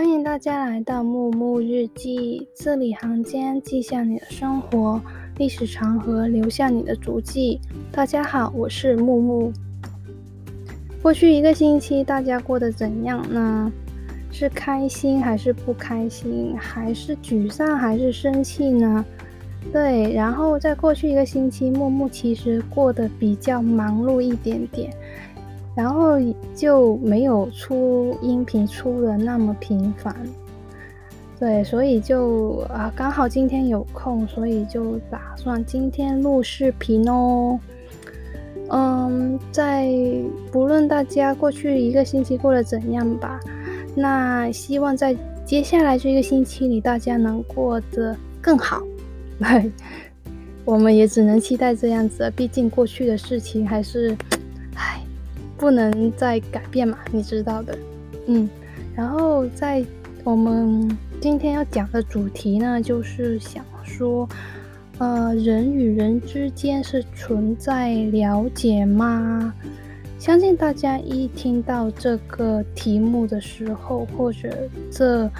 [0.00, 4.98] 欢迎大家来到木木日记，字里行间记下你的生活，
[5.36, 7.60] 历史长河留下你的足迹。
[7.92, 9.52] 大家好，我是木木。
[11.02, 13.70] 过去一个星期，大家过得怎样呢？
[14.32, 16.56] 是开心还是不开心？
[16.56, 19.04] 还是沮丧还是生气呢？
[19.70, 24.90] 对，然后在过去一个星期，木木其实过得比较忙碌一点点。
[25.74, 26.18] 然后
[26.54, 30.14] 就没有出音频出的那么频繁，
[31.38, 37.58] 对，所以就啊刚好今天有空，所以就打算今天录视频哦。
[38.68, 39.88] 嗯，在
[40.50, 43.40] 不论大家过去一个星期过得怎样吧，
[43.94, 45.16] 那希望在
[45.46, 48.82] 接下来这个星期里大家能过得更好。
[49.38, 49.70] 对，
[50.64, 54.16] 我们也只能期待这样子，毕竟过去的事情还是。
[55.60, 57.76] 不能再改变嘛，你知道的，
[58.26, 58.48] 嗯，
[58.96, 59.84] 然后在
[60.24, 64.26] 我们今天要讲的主题呢，就是想说，
[64.96, 69.52] 呃，人与人之间是存在了解吗？
[70.18, 74.48] 相信大家一听到这个题目的时候，或者
[74.90, 75.30] 这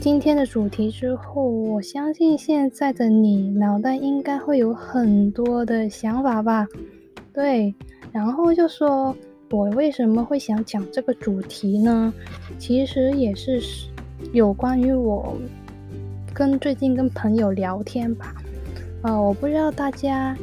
[0.00, 6.66] 今天的主题之后，我相信现在的你脑袋应该会有很多的想法吧，
[7.34, 7.74] 对，
[8.10, 9.14] 然后就说。
[9.50, 12.12] 我为什么会想讲这个主题呢？
[12.58, 13.62] 其实也是
[14.32, 15.36] 有关于我
[16.34, 18.34] 跟最近跟朋友聊天吧。
[19.02, 20.36] 呃，我不知道大家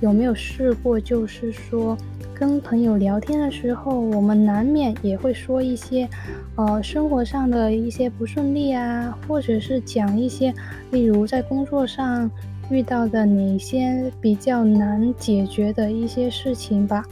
[0.00, 1.98] 有没有试过，就是说
[2.32, 6.08] 跟朋友聊天的时候，我们难免也会说一些
[6.54, 10.54] 呃生活上的一些不顺利啊，或者是讲一些，
[10.92, 12.30] 例如在工作上
[12.70, 17.04] 遇到的哪些比较难解决的一些事情吧。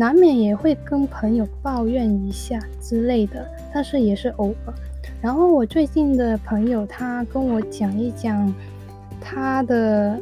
[0.00, 4.72] 难免也会跟朋友抱怨一下之类的，但是也是偶尔。
[5.20, 8.54] 然后我最近的朋友他跟我讲一讲
[9.20, 10.16] 他的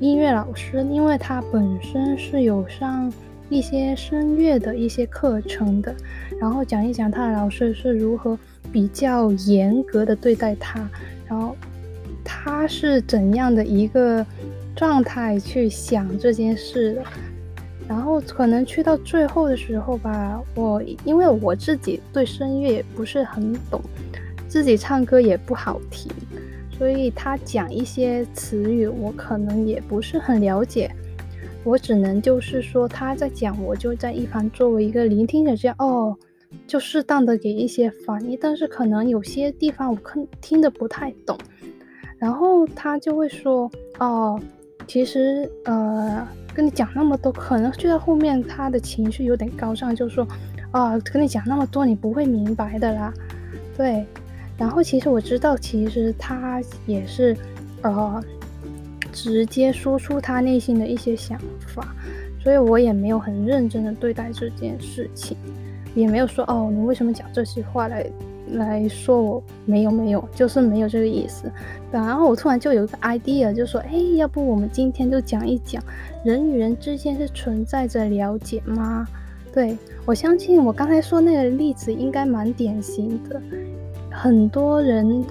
[0.00, 3.10] 音乐老师，因为他本身是有上
[3.48, 5.94] 一些声乐的一些课程的，
[6.40, 8.36] 然后讲一讲他的老师是如何
[8.72, 10.84] 比较严格的对待他，
[11.28, 11.56] 然后
[12.24, 14.26] 他是怎样的一个
[14.74, 17.02] 状态去想这件事的。
[17.90, 23.82] 然后可能去到最后的时候吧，我因为我自己对声乐不是很懂，
[24.46, 26.08] 自己唱歌也不好听，
[26.70, 30.88] 所以他讲一些词语我可能也不是很了解，
[31.64, 36.16] 我只能就是说他在讲，我就在一旁作为一个聆听者这样哦，
[36.68, 41.36] 就适当的给一些反应，但是可能有些地方我看听得不太懂，
[42.18, 43.68] 然后他就会说
[43.98, 44.40] 哦，
[44.86, 46.24] 其实呃。
[46.54, 50.26] 跟你讲那么多，可能就在后面他的情绪有点高涨，就说，
[50.70, 53.12] 啊，跟你讲那么多，你不会明白的啦，
[53.76, 54.04] 对。
[54.58, 57.34] 然后其实我知道，其实他也是，
[57.80, 58.22] 呃，
[59.10, 61.94] 直接说出他内心的一些想法，
[62.42, 65.36] 所以我也没有很认真的对待这件事情，
[65.94, 68.04] 也没有说，哦，你为什么讲这些话来。
[68.54, 71.50] 来说我没有没有，就是没有这个意思。
[71.90, 75.82] 然后我突然就有一个 idea，就说，哎，要不我们今天就讲一讲，
[76.24, 79.06] 人与人之间是存在着了解吗？
[79.52, 83.40] 对，我相信我刚才说那个例子应该蛮典型的，
[84.10, 85.24] 很多人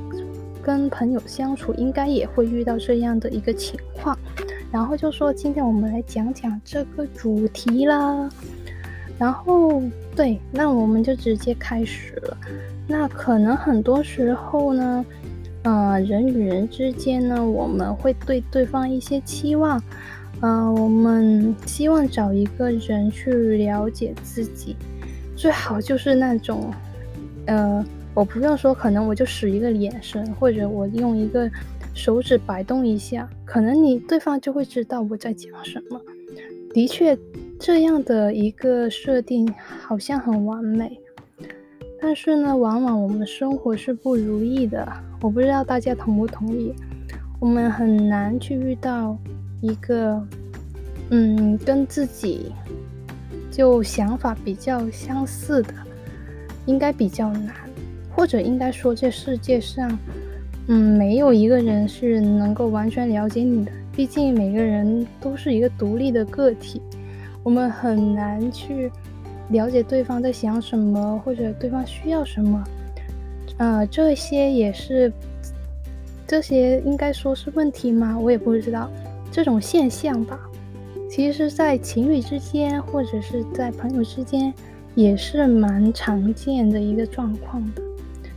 [0.61, 4.17] 跟朋友相处应该也会遇到这样的一个情况。
[4.71, 8.29] 然后就说今天我们来讲讲这个主题啦。
[9.19, 9.83] 然后
[10.15, 12.37] 对，那我们就直接开始了。
[12.87, 15.05] 那可能很多时候呢，
[15.63, 19.79] 呃，人与人之间呢，我们会对对方一些期望，
[20.39, 24.75] 呃，我们希望找一个人去了解自己，
[25.35, 26.73] 最好就是那种，
[27.45, 31.47] 呃，我不用说，可能我就使一个眼神，或者我用一个
[31.93, 36.01] 手指摆动一下，可能你对方就会知道我在讲什么。
[36.73, 37.17] 的确，
[37.59, 40.97] 这样的一个设定好像很完美。
[42.01, 44.87] 但是呢，往往我们的生活是不如意的。
[45.21, 46.73] 我不知道大家同不同意，
[47.41, 49.17] 我们很难去遇到
[49.61, 50.25] 一个，
[51.09, 52.53] 嗯，跟自己
[53.51, 55.73] 就想法比较相似的，
[56.65, 57.53] 应该比较难，
[58.15, 59.99] 或者应该说，这世界上，
[60.67, 63.71] 嗯，没有一个人是能够完全了解你的。
[63.91, 66.81] 毕竟每个人都是一个独立的个体，
[67.43, 68.91] 我们很难去。
[69.49, 72.63] 了解对方在想什么，或者对方需要什么，
[73.57, 75.11] 呃，这些也是，
[76.27, 78.15] 这些应该说是问题吗？
[78.15, 78.87] 我也不知道
[79.31, 80.39] 这种现象吧。
[81.09, 84.53] 其实，在情侣之间，或者是在朋友之间，
[84.93, 87.81] 也是蛮常见的一个状况的。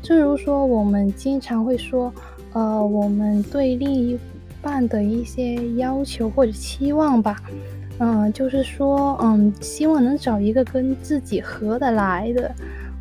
[0.01, 2.11] 正如说，我们经常会说，
[2.55, 4.19] 呃，我们对另一
[4.63, 7.37] 半的一些要求或者期望吧，
[7.99, 12.53] 嗯、就是说，嗯，希望能找一个跟自己合得来的，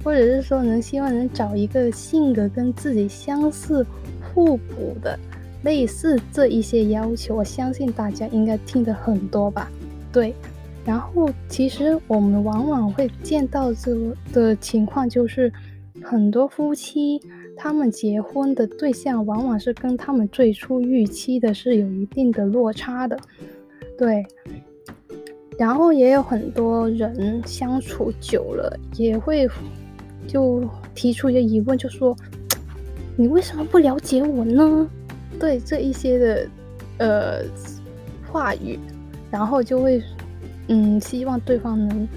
[0.04, 3.86] 或者是说，能希望能找一个性格跟自己相似、
[4.22, 5.18] 互补的，
[5.64, 9.72] 类似这一些要求，我相信大家应该听得很多吧，
[10.12, 10.36] 对。
[10.84, 13.96] 然后，其实我们往往会见到这
[14.34, 15.52] 的情况，就是
[16.02, 17.22] 很多夫妻
[17.56, 23.16] 他们结婚的对象，往往是跟他们最初预期的是有一定的落差的，
[23.98, 24.26] 对。
[25.62, 29.48] 然后也有很多人相处久了，也会
[30.28, 32.18] 就提出一个疑问，就说
[33.16, 34.90] ：“你为什么不了解我呢？”
[35.40, 36.48] 对这一些的
[36.98, 37.44] 呃
[38.32, 38.80] 话语，
[39.30, 40.02] 然后就会。
[40.68, 42.08] 嗯，希望对方能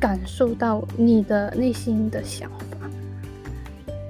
[0.00, 2.90] 感受到你的内心的想法，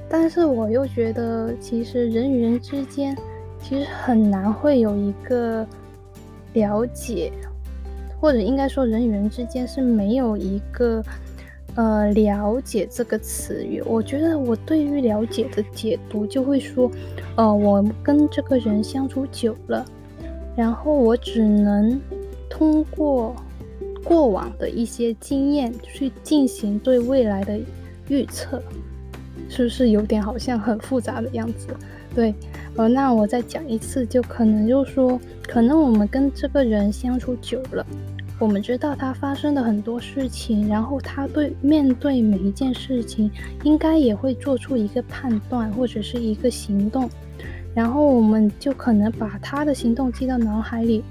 [0.08, 3.16] 但是我又觉得，其实人与人之间
[3.60, 5.66] 其实很难会有一个
[6.52, 7.32] 了解，
[8.20, 11.02] 或者应该说，人与人之间是没有一个
[11.74, 13.82] 呃了解这个词语。
[13.86, 16.90] 我觉得我对于了解的解读就会说，
[17.36, 19.84] 呃，我跟这个人相处久了，
[20.54, 22.00] 然后我只能
[22.48, 23.34] 通过。
[24.02, 27.60] 过往的一些经验去进行对未来的
[28.08, 28.60] 预测，
[29.48, 31.68] 是不是有点好像很复杂的样子？
[32.14, 32.34] 对，
[32.76, 37.86] 呃，那我再讲一次，就可能就说，可能我们跟这个人相处久了，
[38.38, 43.30] 我们知道他发生的很多事情，然后他对面对每一件事情，
[43.62, 47.08] 应该也会做出一个判断或者是一个行动，
[47.74, 51.04] 然后我们就可能把他的行动记到脑海里。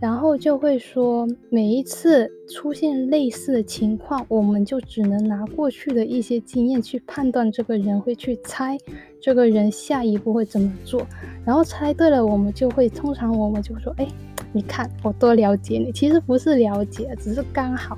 [0.00, 8.76] 然后就会说，每一次出现类似的情况，我们就只能拿过去的一些经验去判断这个人，会去猜
[9.20, 11.06] 这个人下一步会怎么做。
[11.44, 14.06] 然后猜对了，我们就会通常我们就说，哎，
[14.52, 17.96] 你看我多了解你，其实不是了解，只是刚好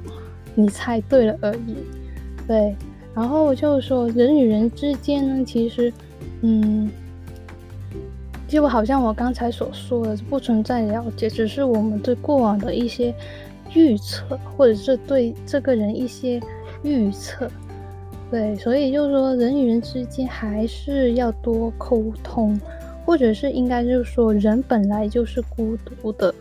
[0.55, 1.75] 你猜对了而已。
[2.47, 2.77] 对，
[3.15, 5.93] 然后就是说人与人之间呢，其实，
[6.43, 6.89] 嗯。
[8.49, 13.13] 就好像我刚才所说的，不存在了解，只是我们对过往的一些
[13.75, 16.41] 预测，或者是对这个人一些
[16.83, 17.51] 预测。
[18.31, 22.59] 对，所以就是说，人与人之间还是要多沟通，
[23.05, 26.33] 或者是应该就是说，人本来就是孤独的。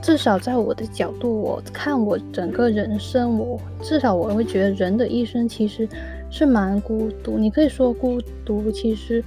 [0.00, 5.88] 至少在我的角度，我看我整个人生，我至少我会觉得人的一生其实
[6.30, 7.36] 是蛮孤独。
[7.36, 9.24] 你可以说孤独，其实。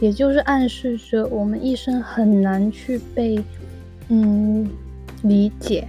[0.00, 3.42] 也就是暗示着我们一生很难去被，
[4.08, 4.68] 嗯，
[5.22, 5.86] 理解。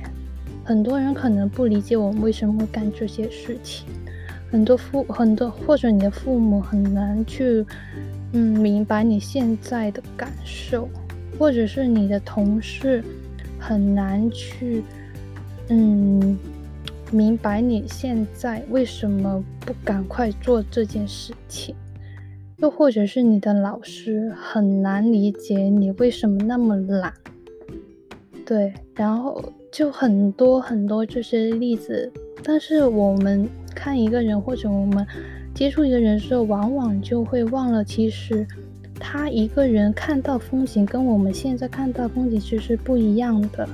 [0.63, 3.86] 很多人可能不理解我们为什么会干这些事情。
[4.50, 7.65] 很多父很多或者你的父母很难去，
[8.31, 10.88] 嗯，明白你现在的感受，
[11.38, 13.03] 或者是你的同事
[13.60, 14.83] 很难去，
[15.68, 16.38] 嗯，
[17.12, 21.75] 明白你现在为什么不赶快做这件事情。
[22.57, 27.13] 又或者是你的老师很难理解你为什么那么懒，
[28.44, 29.39] 对，然后
[29.71, 32.12] 就很多很多这些例子。
[32.44, 35.05] 但是我们看一个人或者我们
[35.53, 38.48] 接触一个人的时候，往往就会忘了，其实
[39.00, 43.70] 他一个人看到风景跟我们现在看到风景其实是不一样的。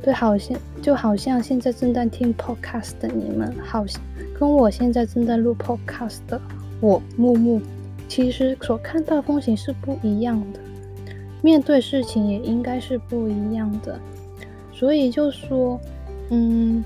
[0.00, 4.00] 对，好像就好像现在正在听 podcast 的你们，好像
[4.38, 6.40] 跟我现在正在录 podcast 的
[6.80, 7.60] 我木木。
[8.08, 10.58] 其实所看到风景是不一样的，
[11.42, 14.00] 面对事情也应该是不一样的，
[14.72, 15.78] 所以就说，
[16.30, 16.82] 嗯，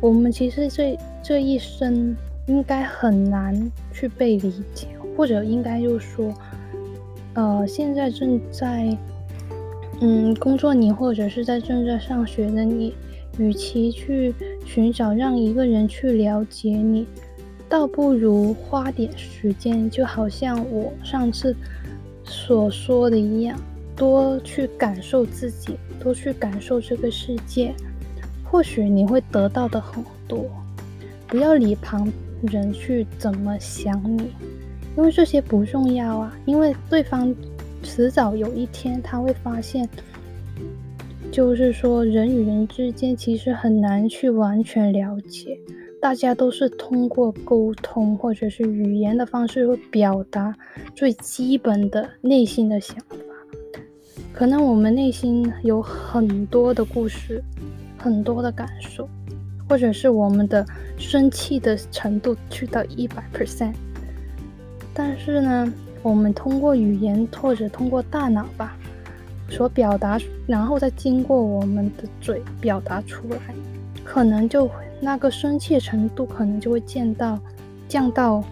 [0.00, 2.14] 我们其实这这一生
[2.46, 6.34] 应该很难去被理解，或者应该就说，
[7.34, 8.96] 呃，现在正在，
[10.00, 12.92] 嗯，工作你或者是在正在上学的你，
[13.38, 17.06] 与其去寻找让一个人去了解你。
[17.68, 21.54] 倒不如花点时间，就好像我上次
[22.24, 23.58] 所说的一样，
[23.96, 27.74] 多去感受自己，多去感受这个世界，
[28.44, 30.44] 或许你会得到的很多。
[31.26, 32.10] 不要理旁
[32.42, 34.30] 人去怎么想你，
[34.96, 36.36] 因为这些不重要啊。
[36.44, 37.34] 因为对方
[37.82, 39.88] 迟早有一天他会发现，
[41.32, 45.58] 就是说人与人之间其实很难去完全了解。
[46.06, 50.54] 大家都是通过沟通或者是语言的方式，会表达
[50.94, 53.16] 最基本的内心的想法。
[54.32, 57.42] 可能我们内心有很多的故事，
[57.98, 59.08] 很多的感受，
[59.68, 60.64] 或者是我们的
[60.96, 63.74] 生气的程度去到一百 percent，
[64.94, 65.72] 但是呢，
[66.04, 68.76] 我们通过语言或者通过大脑吧，
[69.48, 73.52] 所表达，然后再经过我们的嘴表达出来，
[74.04, 77.38] 可能就会那个生气程度可能就会降到
[77.88, 78.42] 降到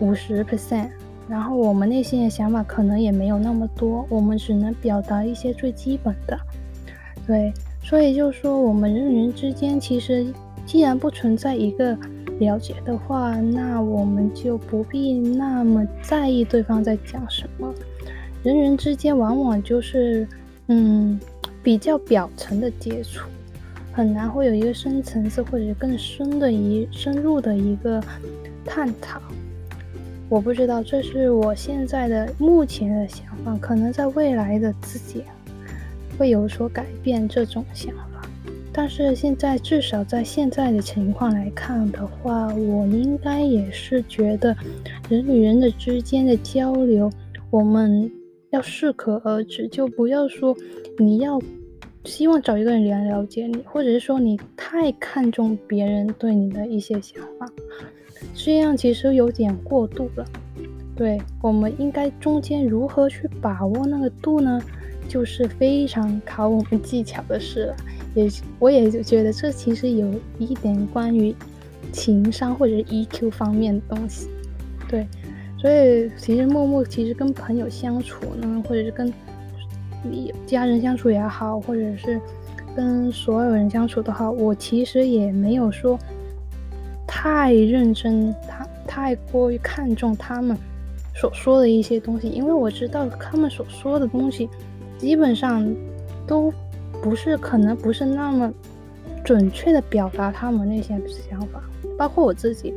[0.00, 0.90] 五十 percent。
[1.28, 6.38] 然后我们内心的想法可能也没有那么多，我们只能表达一些最基本的，
[7.26, 7.52] 对，
[7.82, 10.26] 所以就说我们人与人之间其实
[10.66, 11.96] 既然不存在一个
[12.38, 17.72] 了解的话，那我们就不必那么在意对方在讲什么。
[18.42, 20.26] 人与人之间往往就是
[20.66, 21.18] 嗯
[21.62, 23.26] 比较表层的接触，
[23.92, 28.02] 很难会有一个深层次或者更深的一深入的一个
[28.64, 29.20] 探讨。
[30.28, 35.22] 我不知道，这是我现在的目前的想法，可能在未来的自己
[36.16, 38.26] 会有所改变这种想法。
[38.72, 44.56] 但是现在至少在现在的情况来看的话，我应该也是觉得
[45.10, 47.12] 人与人的之间的交流，
[47.50, 48.10] 我们
[48.48, 50.56] 要适可而止，就不要说
[50.96, 51.38] 你要
[52.04, 57.46] 希望找一个人来了解你，或者是说你太看重别人对你的一些想法。
[58.34, 60.26] 这样其实有点过度了，
[60.96, 64.60] 对，我们应该中间如何去把握那个度呢？
[65.08, 67.76] 就是非常考我们技巧的事了。
[68.14, 68.28] 也，
[68.58, 71.34] 我也觉得这其实有一点关于
[71.90, 74.28] 情商或者 EQ 方面的东西。
[74.88, 75.06] 对，
[75.58, 79.12] 所以其实木木其实跟朋友相处呢，或者是跟
[80.02, 82.20] 你家人相处也好，或者是
[82.74, 85.98] 跟所有人相处都好，我其实也没有说。
[87.14, 90.56] 太认真，他太过于看重他们
[91.14, 94.48] 所说的一些东西，因为我知道他们所说的东西
[94.96, 95.62] 基本上
[96.26, 96.52] 都
[97.02, 98.50] 不是，可能不是那么
[99.22, 101.62] 准确的表达他们那些想法。
[101.98, 102.72] 包括我自己，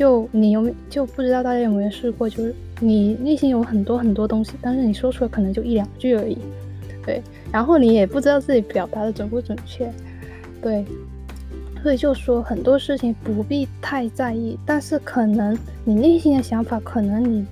[0.00, 6.38] 就你有就不知道大家有没有试过，就是你内心有很多很多东西，但是你说出来可能就一两句而已，
[7.04, 7.20] 对，
[7.52, 9.92] 然后你也不知道自己表达的准不准确，
[10.62, 10.86] 对。
[11.82, 15.54] 所以就说很多事情不必太在意，但是可能
[15.84, 17.44] 你内心的想法，可能你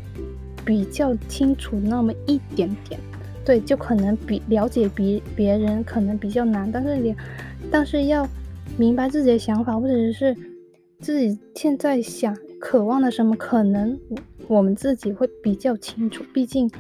[0.64, 2.99] 比较清楚那么一点点，
[3.45, 7.14] 对，就可能比了解别别人可能比较难，但是你，
[7.71, 8.26] 但是要
[8.78, 10.35] 明白自己的想法，或者是
[11.00, 13.99] 自己现在想渴望的什么，可能
[14.49, 16.71] 我们自己会比较清楚，毕竟。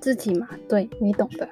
[0.00, 1.48] 自己嘛，对，你懂的。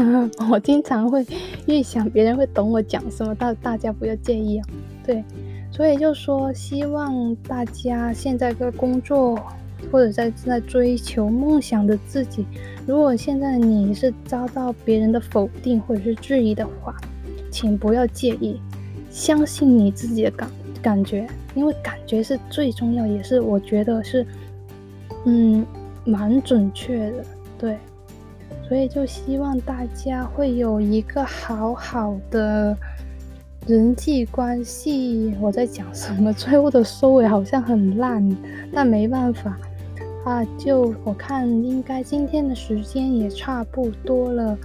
[0.50, 1.26] 我经常会
[1.66, 4.66] 预想别人会懂我讲什么，但大家不要介意啊。
[5.04, 5.22] 对，
[5.70, 9.36] 所以就说希望大家现在在工作
[9.90, 12.46] 或者在正在追求梦想的自己，
[12.86, 16.96] 如果现在你是遭到别人的否定或者是质疑的话，
[17.50, 18.58] 请不要介意，
[19.10, 20.48] 相信你自己的感
[20.82, 24.26] 感觉，因为感觉是最重要，也是我觉得是
[25.24, 25.64] 嗯
[26.04, 27.24] 蛮准确的。
[27.58, 27.76] 对，
[28.68, 32.76] 所以就希望大家会有一个好好的
[33.66, 35.34] 人际关系。
[35.40, 36.32] 我在讲什么？
[36.32, 38.36] 最后的收尾好像很烂，
[38.72, 39.58] 但没办法
[40.24, 40.44] 啊。
[40.58, 44.56] 就我看，应该今天的时间也差不多了。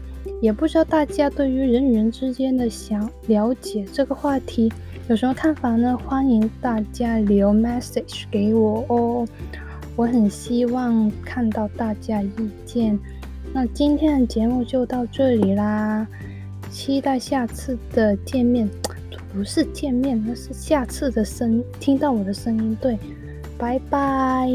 [0.46, 4.72] 也不知道大家对于人与人之间的想了解这个话题
[5.08, 5.98] 有什么看法呢？
[6.06, 9.28] 欢迎大家留 message 给我哦。
[9.96, 12.30] 我很希望看到大家意
[12.64, 13.00] 见。
[13.52, 16.06] 那今天的节目就到这里啦，
[16.70, 18.70] 期待下次的见面，
[19.34, 22.78] 不是见面，而是下次的声，听到我的声音。
[22.80, 23.00] 对，
[23.58, 24.48] 拜拜。